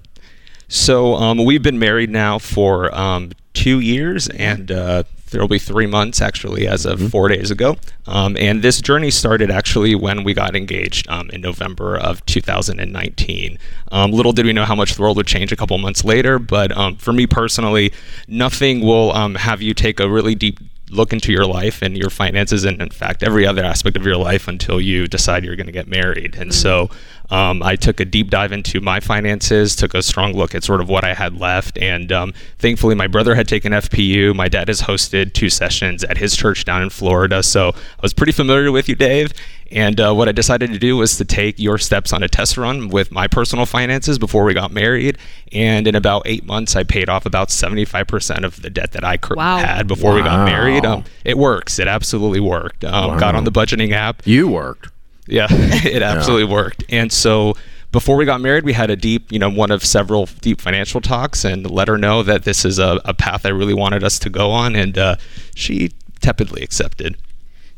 [0.68, 5.86] So um, we've been married now for um, two years, and uh, there'll be three
[5.86, 7.76] months actually as of four days ago.
[8.06, 13.58] Um, and this journey started actually when we got engaged um, in November of 2019.
[13.90, 16.38] Um, little did we know how much the world would change a couple months later,
[16.38, 17.92] but um, for me personally,
[18.28, 20.60] nothing will um, have you take a really deep
[20.94, 24.16] look into your life and your finances and in fact every other aspect of your
[24.16, 26.36] life until you decide you're going to get married.
[26.36, 26.90] And so
[27.30, 30.80] um, i took a deep dive into my finances took a strong look at sort
[30.80, 34.68] of what i had left and um, thankfully my brother had taken fpu my dad
[34.68, 38.70] has hosted two sessions at his church down in florida so i was pretty familiar
[38.70, 39.32] with you dave
[39.70, 42.56] and uh, what I decided to do was to take your steps on a test
[42.56, 45.18] run with my personal finances before we got married.
[45.52, 49.16] And in about eight months, I paid off about 75% of the debt that I
[49.16, 49.58] cur- Wow.
[49.58, 50.84] had before we got married.
[50.84, 51.78] Um, it works.
[51.78, 52.84] It absolutely worked.
[52.84, 54.22] Um, Got on the budgeting app.
[54.26, 54.88] You worked.
[55.26, 56.84] Yeah, it absolutely worked.
[56.90, 57.54] And so
[57.92, 61.00] before we got married, we had a deep, you know, one of several deep financial
[61.00, 64.18] talks and let her know that this is a, a path I really wanted us
[64.20, 64.76] to go on.
[64.76, 65.16] And uh,
[65.54, 67.16] she tepidly accepted.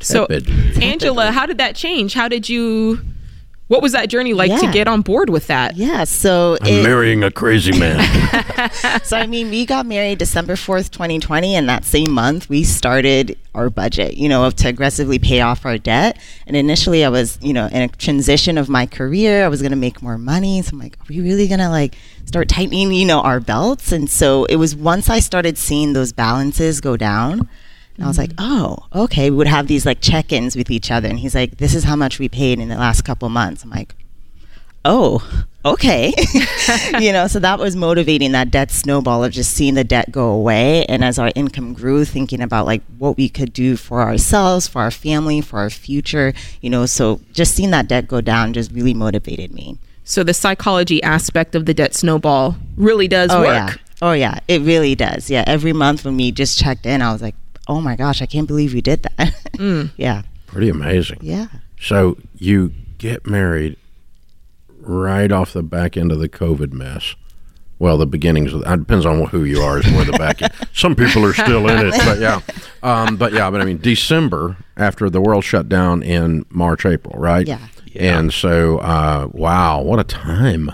[0.00, 2.14] So, Angela, how did that change?
[2.14, 3.00] How did you?
[3.68, 5.74] What was that journey like to get on board with that?
[5.74, 6.04] Yeah.
[6.04, 7.98] So I'm it, marrying a crazy man.
[9.02, 12.62] so I mean, we got married December fourth, twenty twenty, and that same month we
[12.62, 14.16] started our budget.
[14.16, 16.16] You know, to aggressively pay off our debt.
[16.46, 19.44] And initially, I was, you know, in a transition of my career.
[19.44, 20.62] I was going to make more money.
[20.62, 23.90] So I'm like, are we really going to like start tightening, you know, our belts?
[23.90, 27.48] And so it was once I started seeing those balances go down.
[27.96, 29.30] And I was like, oh, okay.
[29.30, 31.08] We would have these like check ins with each other.
[31.08, 33.64] And he's like, this is how much we paid in the last couple months.
[33.64, 33.94] I'm like,
[34.84, 36.14] oh, okay.
[37.00, 40.30] you know, so that was motivating that debt snowball of just seeing the debt go
[40.30, 40.84] away.
[40.86, 44.82] And as our income grew, thinking about like what we could do for ourselves, for
[44.82, 48.70] our family, for our future, you know, so just seeing that debt go down just
[48.72, 49.78] really motivated me.
[50.04, 53.48] So the psychology aspect of the debt snowball really does oh, work.
[53.48, 53.74] yeah.
[54.00, 54.38] Oh, yeah.
[54.46, 55.30] It really does.
[55.30, 55.42] Yeah.
[55.46, 57.34] Every month when we just checked in, I was like,
[57.68, 59.34] oh my gosh, I can't believe you did that.
[59.96, 60.22] Yeah.
[60.46, 61.18] Pretty amazing.
[61.22, 61.46] Yeah.
[61.80, 63.76] So you get married
[64.80, 67.14] right off the back end of the COVID mess.
[67.78, 69.78] Well, the beginnings of it depends on who you are.
[69.78, 70.52] Is where the back end.
[70.72, 72.40] Some people are still in it, but yeah,
[72.82, 77.18] um, but yeah, but I mean, December after the world shut down in March, April,
[77.18, 77.46] right?
[77.46, 77.66] Yeah.
[77.94, 80.70] And so, uh, wow, what a time!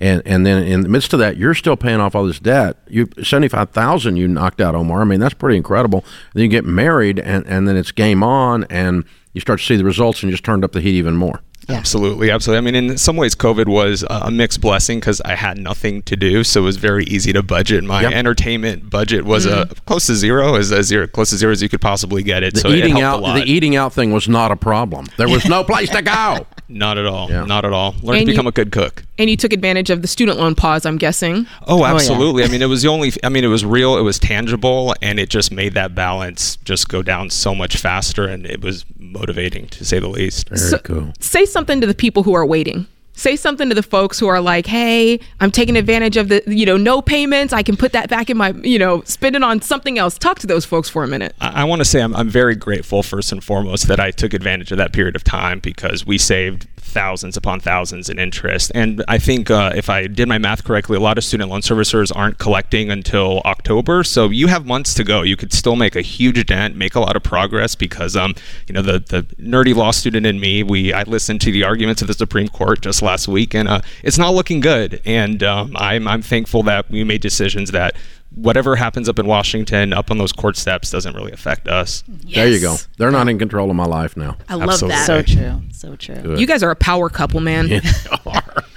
[0.00, 2.78] And and then in the midst of that, you're still paying off all this debt.
[2.88, 5.02] You seventy five thousand you knocked out, Omar.
[5.02, 6.04] I mean, that's pretty incredible.
[6.34, 9.76] Then you get married, and and then it's game on, and you start to see
[9.76, 11.40] the results, and you just turned up the heat even more.
[11.68, 12.58] Absolutely, absolutely.
[12.68, 16.16] I mean, in some ways, COVID was a mixed blessing because I had nothing to
[16.16, 17.84] do, so it was very easy to budget.
[17.84, 18.12] My Yep.
[18.12, 21.68] entertainment budget was uh, close to zero, as, as zero, close to zero as you
[21.68, 22.54] could possibly get it.
[22.54, 23.34] The so it eating helped out, a lot.
[23.34, 25.06] the eating out thing was not a problem.
[25.16, 26.44] There was no place to go.
[26.68, 27.30] Not at all.
[27.30, 27.44] Yeah.
[27.44, 27.94] Not at all.
[28.02, 29.04] Learn And to become you- a good cook.
[29.20, 31.46] And you took advantage of the student loan pause, I'm guessing.
[31.66, 31.94] Oh, oh, yeah.
[31.94, 32.42] absolutely.
[32.42, 33.12] I mean, it was the only.
[33.22, 33.98] I mean, it was real.
[33.98, 38.24] It was tangible, and it just made that balance just go down so much faster,
[38.24, 40.48] and it was motivating to say the least.
[40.48, 41.12] Very So- cool.
[41.20, 42.86] Say something to the people who are waiting.
[43.12, 46.64] Say something to the folks who are like, "Hey, I'm taking advantage of the, you
[46.64, 47.52] know, no payments.
[47.52, 50.38] I can put that back in my, you know, spend it on something else." Talk
[50.38, 51.34] to those folks for a minute.
[51.42, 54.32] I, I want to say I'm, I'm very grateful, first and foremost, that I took
[54.32, 58.72] advantage of that period of time because we saved thousands upon thousands in interest.
[58.74, 61.60] And I think uh, if I did my math correctly, a lot of student loan
[61.60, 64.04] servicers aren't collecting until October.
[64.04, 65.22] So you have months to go.
[65.22, 68.34] You could still make a huge dent, make a lot of progress because, um,
[68.66, 72.02] you know, the, the nerdy law student in me, we I listened to the arguments
[72.02, 75.00] of the Supreme Court just last week, and uh, it's not looking good.
[75.04, 77.94] And um, I'm, I'm thankful that we made decisions that
[78.34, 82.04] whatever happens up in Washington, up on those court steps, doesn't really affect us.
[82.08, 82.76] There you go.
[82.98, 84.36] They're not in control of my life now.
[84.48, 84.96] I love Absolutely.
[84.96, 85.06] that.
[85.06, 85.62] So true.
[85.72, 86.36] So true.
[86.38, 87.68] You guys are a power couple, man.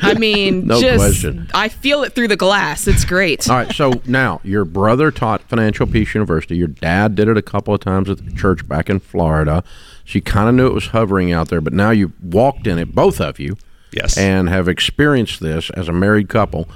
[0.01, 1.49] I mean, No just question.
[1.53, 2.87] I feel it through the glass.
[2.87, 3.49] It's great.
[3.49, 3.73] All right.
[3.73, 6.57] So now your brother taught Financial Peace University.
[6.57, 9.63] Your dad did it a couple of times at the church back in Florida.
[10.05, 12.77] So you kind of knew it was hovering out there, but now you walked in
[12.77, 13.55] it, both of you,
[13.93, 14.17] Yes.
[14.17, 16.67] and have experienced this as a married couple.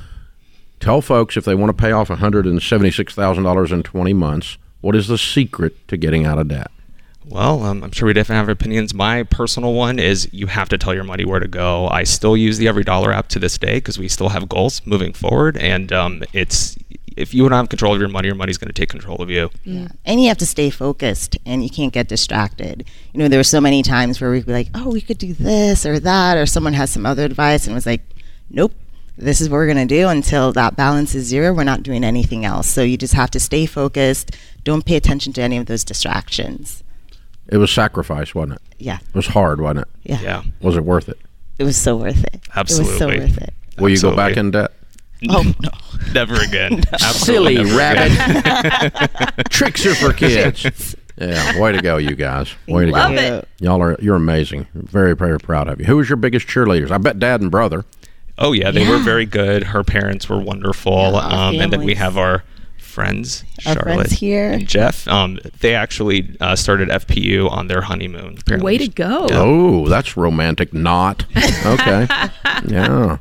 [0.79, 5.17] Tell folks if they want to pay off $176,000 in 20 months, what is the
[5.17, 6.71] secret to getting out of debt?
[7.29, 8.93] Well, um, I'm sure we definitely have opinions.
[8.93, 11.87] My personal one is you have to tell your money where to go.
[11.89, 15.11] I still use the EveryDollar app to this day because we still have goals moving
[15.11, 16.77] forward, and um, it's
[17.17, 19.29] if you don't have control of your money, your money's going to take control of
[19.29, 19.49] you.
[19.63, 19.87] Yeah.
[20.05, 22.85] And you have to stay focused and you can't get distracted.
[23.11, 25.33] You know, there were so many times where we'd be like, oh, we could do
[25.33, 28.01] this or that, or someone has some other advice and was like,
[28.51, 28.71] nope,
[29.17, 31.53] this is what we're going to do until that balance is zero.
[31.53, 32.67] We're not doing anything else.
[32.67, 34.36] So you just have to stay focused.
[34.63, 36.84] Don't pay attention to any of those distractions.
[37.47, 38.62] It was sacrifice, wasn't it?
[38.77, 38.97] Yeah.
[39.08, 39.88] It was hard, wasn't it?
[40.03, 40.21] Yeah.
[40.21, 41.17] Yeah, Was it worth it?
[41.58, 42.41] It was so worth it.
[42.56, 42.88] Absolutely.
[42.88, 43.53] It was so worth it.
[43.80, 44.71] Will you go back in debt?
[45.30, 45.69] Oh, no.
[46.13, 46.84] never again.
[46.93, 48.91] Absolutely Silly never again.
[48.93, 49.45] rabbit.
[49.49, 50.95] Tricks are for kids.
[51.19, 52.53] Yeah, way to go, you guys.
[52.67, 53.21] Way to Love go.
[53.21, 53.47] it.
[53.60, 54.67] Y'all are you're amazing.
[54.75, 55.86] Very, very proud of you.
[55.88, 56.91] Who was your biggest cheerleaders?
[56.91, 57.86] I bet dad and brother.
[58.38, 59.63] Oh yeah, they were very good.
[59.63, 62.43] Her parents were wonderful, Yeah, um, and then we have our
[62.78, 64.52] friends, Our Charlotte friends here.
[64.52, 65.08] and Jeff.
[65.08, 68.38] Um, they actually uh, started FPU on their honeymoon.
[68.39, 68.65] apparently.
[68.65, 69.28] Way to go.
[69.32, 70.73] Oh, that's romantic.
[70.73, 71.26] Not
[71.65, 72.08] okay.
[72.67, 73.17] yeah.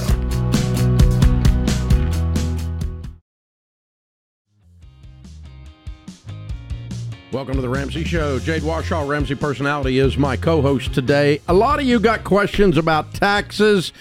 [7.32, 8.40] Welcome to the Ramsey Show.
[8.40, 11.42] Jade Warshaw, Ramsey Personality, is my co host today.
[11.48, 13.94] A lot of you got questions about taxes.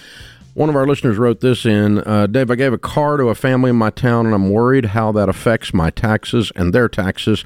[0.55, 3.35] One of our listeners wrote this in uh, Dave, I gave a car to a
[3.35, 7.45] family in my town, and I'm worried how that affects my taxes and their taxes.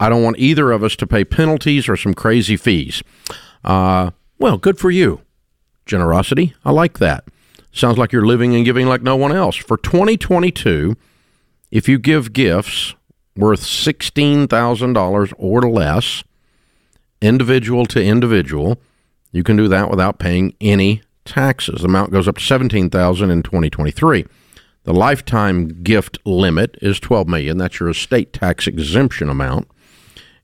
[0.00, 3.00] I don't want either of us to pay penalties or some crazy fees.
[3.62, 5.20] Uh, well, good for you.
[5.86, 7.22] Generosity, I like that.
[7.70, 9.54] Sounds like you're living and giving like no one else.
[9.54, 10.96] For 2022,
[11.70, 12.96] if you give gifts
[13.36, 16.24] worth $16,000 or less,
[17.20, 18.78] individual to individual,
[19.30, 21.80] you can do that without paying any taxes.
[21.80, 24.26] The amount goes up to 17000 in 2023.
[24.84, 27.58] The lifetime gift limit is 12 million.
[27.58, 29.68] That's your estate tax exemption amount.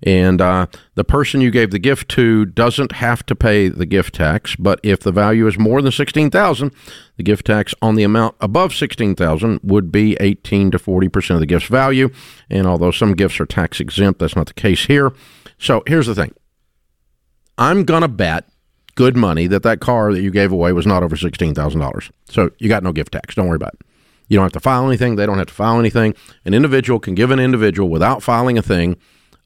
[0.04, 4.14] And uh, the person you gave the gift to doesn't have to pay the gift
[4.14, 6.72] tax, but if the value is more than sixteen thousand,
[7.16, 11.34] the gift tax on the amount above sixteen thousand would be eighteen to forty percent
[11.34, 12.10] of the gift's value.
[12.48, 15.12] And although some gifts are tax exempt, that's not the case here.
[15.58, 16.32] So here's the thing:
[17.56, 18.48] I'm gonna bet
[18.94, 22.08] good money that that car that you gave away was not over sixteen thousand dollars.
[22.28, 23.34] So you got no gift tax.
[23.34, 23.80] Don't worry about it.
[24.28, 25.16] You don't have to file anything.
[25.16, 26.14] They don't have to file anything.
[26.44, 28.96] An individual can give an individual without filing a thing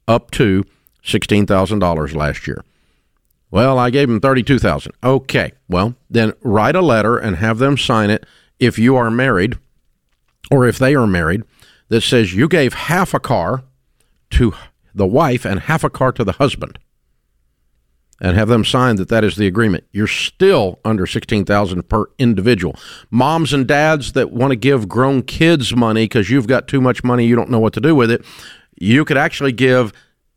[0.07, 0.63] up to
[1.03, 2.63] $16,000 last year.
[3.51, 4.93] Well, I gave them 32,000.
[5.03, 5.51] Okay.
[5.69, 8.25] Well, then write a letter and have them sign it
[8.59, 9.55] if you are married
[10.49, 11.43] or if they are married
[11.89, 13.63] that says you gave half a car
[14.31, 14.53] to
[14.95, 16.79] the wife and half a car to the husband
[18.19, 19.83] and have them sign that that is the agreement.
[19.91, 22.75] You're still under 16,000 per individual.
[23.11, 27.03] Moms and dads that want to give grown kids money cuz you've got too much
[27.03, 28.25] money you don't know what to do with it,
[28.77, 29.91] you could actually give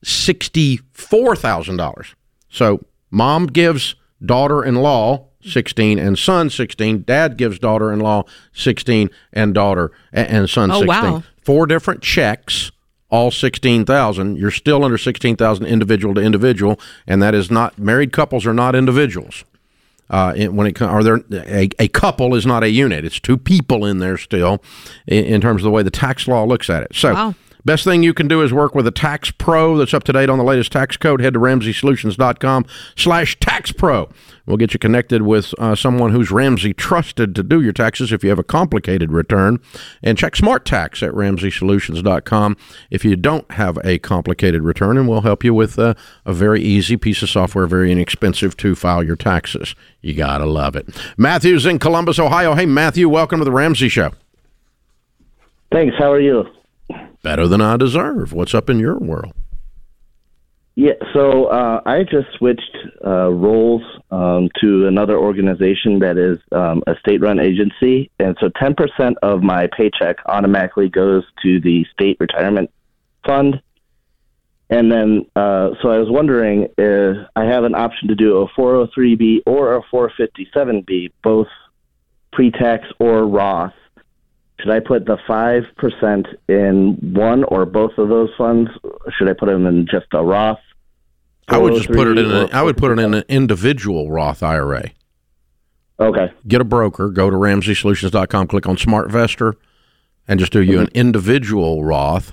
[0.05, 2.15] $64,000.
[2.49, 3.95] So mom gives
[4.25, 10.89] daughter-in-law 16 and son 16, dad gives daughter-in-law 16 and daughter and son Oh, 16.
[10.89, 11.23] wow.
[11.43, 12.73] Four different checks
[13.09, 18.45] all 16,000 you're still under 16,000 individual to individual and that is not married couples
[18.45, 19.45] are not individuals
[20.11, 23.05] uh, it- when it comes, or there a, a couple is not a unit.
[23.05, 24.61] It's two people in there still,
[25.07, 26.93] in, in terms of the way the tax law looks at it.
[26.95, 27.35] So, Wow.
[27.67, 30.31] Best thing you can do is work with a tax pro that's up to date
[30.31, 31.21] on the latest tax code.
[31.21, 34.09] Head to RamseySolutions.com/slash tax pro.
[34.47, 38.23] We'll get you connected with uh, someone who's Ramsey trusted to do your taxes if
[38.23, 39.59] you have a complicated return,
[40.01, 42.57] and check SmartTax at RamseySolutions.com
[42.93, 46.63] if you don't have a complicated return, and we'll help you with uh, a very
[46.63, 49.75] easy piece of software, very inexpensive to file your taxes.
[50.03, 50.87] You gotta love it.
[51.17, 52.55] Matthew's in Columbus, Ohio.
[52.55, 54.13] Hey, Matthew, welcome to the Ramsey Show.
[55.73, 55.97] Thanks.
[55.99, 56.45] How are you?
[57.27, 58.33] Better than I deserve.
[58.33, 59.33] What's up in your world?
[60.77, 60.93] Yeah.
[61.13, 66.95] So uh, I just switched uh, roles um, to another organization that is um, a
[67.01, 72.71] state-run agency, and so 10% of my paycheck automatically goes to the state retirement
[73.27, 73.61] fund.
[74.71, 78.49] And then, uh, so I was wondering if I have an option to do a
[78.51, 81.49] 403b or a 457b, both
[82.33, 83.75] pre-tax or Roth.
[84.61, 88.71] Should I put the five percent in one or both of those funds?
[89.17, 90.59] Should I put them in just a Roth?
[91.49, 92.25] I would just put it in.
[92.27, 94.91] A, 403 I would put it in an individual Roth IRA.
[96.01, 96.33] Okay.
[96.49, 97.11] Get a broker.
[97.11, 98.49] Go to RamseySolutions.com.
[98.49, 99.55] Click on SmartVestor,
[100.27, 102.33] and just do you an individual Roth.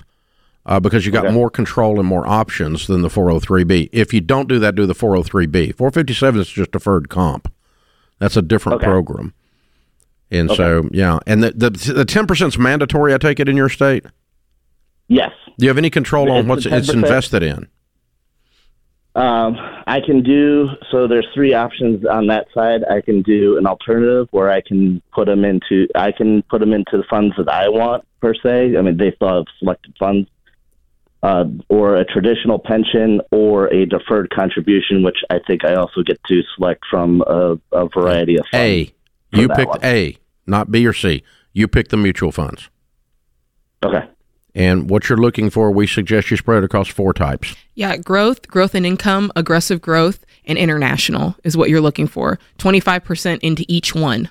[0.66, 1.34] Uh, because you got Okay.
[1.34, 3.90] more control and more options than the 403b.
[3.92, 5.72] If you don't do that, do the 403b.
[5.72, 7.52] 457 is just deferred comp.
[8.18, 8.86] That's a different Okay.
[8.86, 9.34] program.
[10.34, 13.14] And so, yeah, and the the the ten percent is mandatory.
[13.14, 14.04] I take it in your state.
[15.08, 15.32] Yes.
[15.58, 17.68] Do you have any control on It's what's it's invested in?
[19.16, 21.06] Um, I can do so.
[21.06, 22.82] There's three options on that side.
[22.90, 25.86] I can do an alternative where I can put them into.
[25.94, 28.76] I can put them into the funds that I want per se.
[28.76, 30.28] I mean, they still have selected funds,
[31.22, 36.18] uh, or a traditional pension, or a deferred contribution, which I think I also get
[36.24, 38.90] to select from a, a variety of funds.
[38.90, 38.94] A.
[39.30, 39.80] You picked one.
[39.84, 41.22] A, not B or C.
[41.52, 42.68] You pick the mutual funds.
[43.84, 44.04] Okay.
[44.54, 47.56] And what you're looking for, we suggest you spread it across four types.
[47.74, 52.38] Yeah, growth, growth in income, aggressive growth, and international is what you're looking for.
[52.58, 54.30] 25% into each one.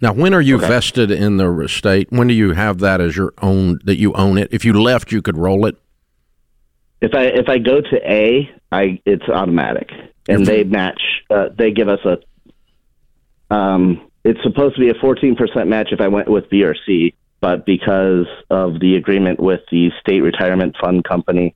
[0.00, 0.66] Now, when are you Okay.
[0.66, 2.08] vested in the estate?
[2.10, 4.48] When do you have that as your own, that you own it?
[4.50, 5.76] If you left, you could roll it.
[7.00, 9.90] If I if I go to A, I it's automatic,
[10.28, 11.00] and they match.
[11.30, 12.18] Uh, they give us a.
[13.54, 16.74] Um, it's supposed to be a fourteen percent match if I went with B or
[16.86, 21.54] C, but because of the agreement with the state retirement fund company,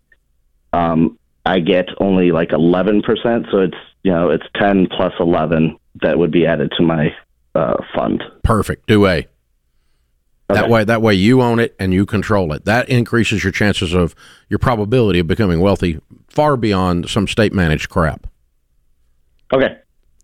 [0.73, 3.47] um, I get only like eleven percent.
[3.51, 7.15] So it's you know it's ten plus eleven that would be added to my
[7.55, 8.23] uh, fund.
[8.43, 8.87] Perfect.
[8.87, 9.27] Do A.
[10.49, 12.67] That way, that way you own it and you control it.
[12.67, 14.15] That increases your chances of
[14.49, 15.99] your probability of becoming wealthy
[16.29, 18.29] far beyond some state managed crap.
[19.53, 19.79] Okay.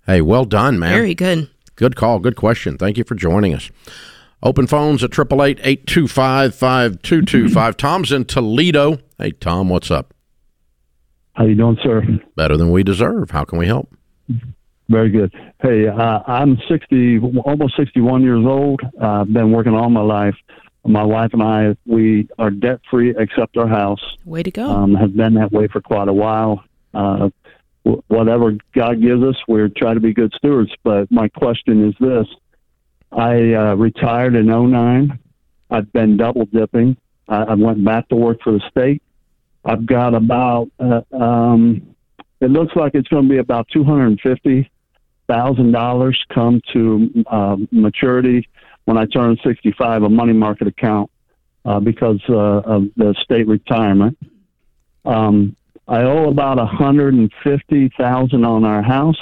[0.07, 0.93] Hey, well done, man.
[0.93, 1.49] Very good.
[1.83, 2.20] Good call.
[2.20, 2.78] Good question.
[2.78, 3.68] Thank you for joining us.
[4.41, 7.76] Open phones at 888-825-5225.
[7.76, 8.99] Tom's in Toledo.
[9.18, 10.14] Hey, Tom, what's up?
[11.33, 12.05] How you doing, sir?
[12.37, 13.33] Better than we deserve.
[13.33, 13.93] How can we help?
[14.91, 15.35] Very good.
[15.61, 18.80] Hey, uh, I'm 60, almost 61 years old.
[19.03, 20.37] Uh, I've been working all my life.
[20.85, 23.99] My wife and I, we are debt free except our house.
[24.24, 24.70] Way to go.
[24.70, 26.62] Um, have been that way for quite a while.
[26.95, 27.33] Uh, wh-
[27.83, 30.70] whatever God gives us, we try to be good stewards.
[30.83, 32.26] But my question is this:
[33.11, 35.18] I uh, retired in '09.
[35.70, 36.97] I've been double dipping.
[37.28, 39.03] I, I went back to work for the state.
[39.64, 41.95] I've got about uh, um,
[42.41, 44.70] it looks like it's going to be about two hundred and fifty
[45.28, 48.49] thousand dollars come to uh, maturity
[48.85, 50.03] when I turn sixty five.
[50.03, 51.11] A money market account
[51.64, 54.18] uh, because uh, of the state retirement.
[55.05, 55.57] Um,
[55.89, 59.20] I owe about a hundred and fifty thousand on our house.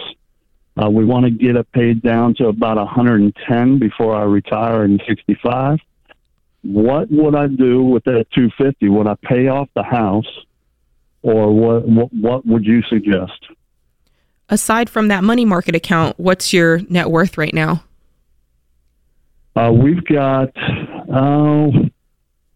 [0.81, 4.15] Uh, we want to get it paid down to about a hundred and ten before
[4.15, 5.79] I retire in sixty five.
[6.63, 8.89] What would I do with that two fifty?
[8.89, 10.29] Would I pay off the house,
[11.23, 11.89] or what?
[11.89, 13.47] What, what would you suggest?
[14.49, 17.85] Aside from that money market account, what's your net worth right now?
[19.57, 20.51] Uh, we've got,
[21.13, 21.73] oh,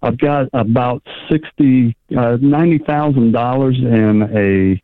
[0.04, 4.82] I've got about sixty, uh, ninety thousand dollars in a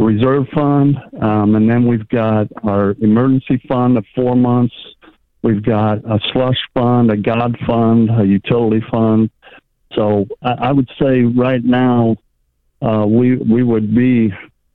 [0.00, 4.74] reserve fund, um, and then we've got our emergency fund of four months.
[5.42, 9.30] We've got a slush fund, a God fund, a utility fund.
[9.94, 12.16] So I, I would say right now
[12.82, 14.32] uh, we we would be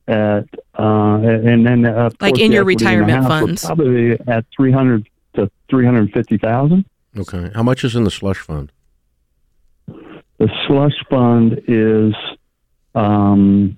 [0.07, 0.45] at,
[0.79, 3.65] uh, and then uh, of Like in your retirement house, we're funds.
[3.65, 6.85] probably at three hundred to three hundred fifty thousand.
[7.17, 7.51] Okay.
[7.53, 8.71] How much is in the slush fund?
[10.41, 12.15] The slush fund is
[12.95, 13.77] um,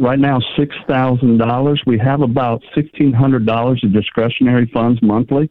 [0.00, 1.82] right now six thousand dollars.
[1.86, 5.50] We have about sixteen hundred dollars of discretionary funds monthly.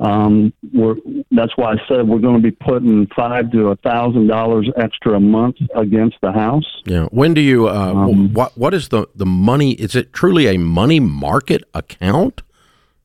[0.00, 0.94] Um, we're,
[1.32, 5.16] that's why I said we're going to be putting five to a thousand dollars extra
[5.16, 6.64] a month against the house.
[6.86, 7.04] Yeah.
[7.10, 7.68] When do you?
[7.68, 9.72] Uh, Um, what What is the the money?
[9.72, 12.40] Is it truly a money market account?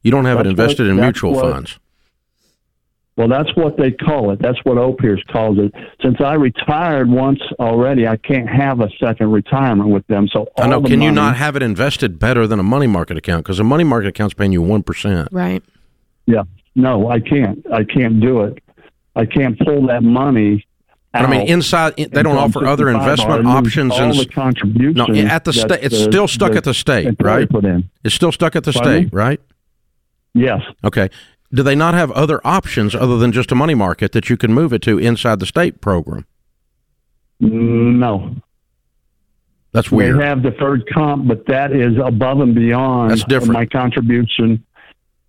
[0.02, 1.78] You don't have it invested what- in mutual what- funds.
[3.16, 4.40] Well, that's what they call it.
[4.42, 5.72] That's what OPERS calls it.
[6.02, 10.28] Since I retired once already, I can't have a second retirement with them.
[10.34, 10.76] So I know.
[10.78, 13.44] all the Can you not have it invested better than a money market account?
[13.44, 15.30] Because a money market account's paying you one percent.
[15.32, 15.62] Right.
[16.26, 16.44] Yeah.
[16.76, 17.64] No, I can't.
[17.72, 18.64] I can't do it.
[19.16, 20.66] I can't pull that money.
[21.12, 24.96] But I mean, inside they don't offer other investment options all and the contributions.
[24.96, 27.48] No, at the state, it's still stuck at the state, right?
[27.48, 27.92] Put in.
[28.04, 29.40] It's still stuck at the Pardon state, right?
[30.34, 30.62] Yes.
[30.84, 31.12] Okay.
[31.54, 34.54] Do they not have other options other than just a money market that you can
[34.54, 36.26] move it to inside the state program?
[37.40, 38.36] No.
[39.72, 40.20] That's weird.
[40.20, 43.54] They have deferred comp, but that is above and beyond That's different.
[43.54, 44.64] my contribution.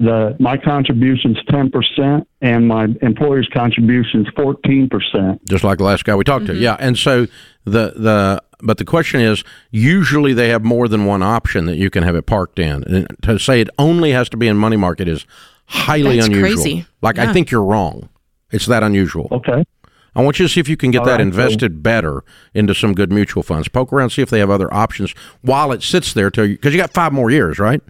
[0.01, 5.43] The my contribution's ten percent, and my employer's contribution's fourteen percent.
[5.47, 6.53] just like the last guy we talked to.
[6.53, 6.63] Mm-hmm.
[6.63, 7.27] Yeah, and so
[7.65, 11.91] the the but the question is, usually they have more than one option that you
[11.91, 12.83] can have it parked in.
[12.85, 15.27] And to say it only has to be in money market is
[15.67, 16.63] highly That's unusual.
[16.63, 16.87] crazy.
[17.03, 18.09] Like I think you're wrong.
[18.51, 19.29] It's that unusual.
[19.31, 19.65] Okay.
[20.17, 22.23] I want you to see if you can get All that right, so- invested better
[22.55, 23.67] into some good mutual funds.
[23.69, 25.13] Poke around, see if they have other options
[25.43, 26.55] while it sits there till you.
[26.55, 27.81] because you got five more years, right?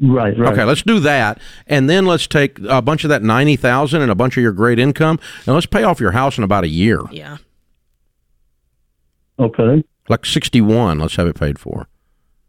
[0.00, 0.36] Right.
[0.38, 0.52] Right.
[0.54, 4.10] Okay, let's do that, and then let's take a bunch of that ninety thousand and
[4.10, 6.68] a bunch of your great income, and let's pay off your house in about a
[6.68, 7.36] year, Yeah.
[9.38, 9.84] Okay.
[10.08, 10.98] like sixty-one.
[10.98, 11.88] Let's have it paid for.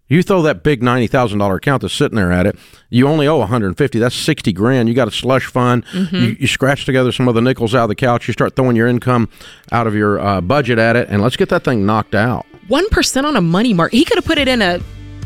[0.09, 2.57] You throw that big ninety thousand dollar account that's sitting there at it.
[2.89, 3.99] You only owe one hundred and fifty.
[3.99, 4.87] That's sixty grand.
[4.87, 5.83] You got a slush fund.
[5.93, 8.27] You, you scratch together some of the nickels out of the couch.
[8.27, 9.29] You start throwing your income
[9.71, 12.45] out of your uh, budget at it, and let's get that thing knocked out.
[12.69, 13.97] One percent on a money market.
[13.97, 14.79] He could have put it in a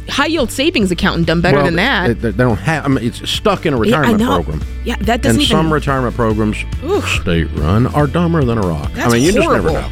[0.09, 2.07] high yield savings account and done better Well, than that.
[2.19, 2.85] They, they don't have.
[2.85, 4.41] I mean, it's stuck in a retirement know.
[4.43, 4.61] program.
[4.83, 5.51] Yeah, that doesn't even.
[5.51, 7.07] some retirement programs, Oof.
[7.07, 8.91] state run, are dumber than a rock.
[8.93, 9.91] That's I mean, you just never know.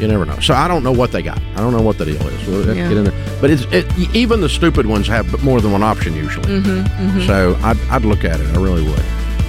[0.00, 0.38] You never know.
[0.40, 1.38] So I don't know what they got.
[1.54, 2.46] I don't know what the deal is.
[2.46, 2.88] We'll Yeah.
[2.88, 3.38] get in there.
[3.40, 6.60] But it's it, even the stupid ones have more than one option usually.
[6.60, 8.46] Mm-hmm, So I'd, I'd look at it.
[8.56, 9.00] I really would.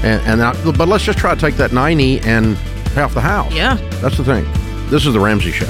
[0.04, 2.56] And and I, but let's just try to take that ninety and
[2.96, 3.54] half the house.
[3.54, 3.76] Yeah.
[4.02, 4.46] That's the thing.
[4.90, 5.70] This is the Ramsey Show.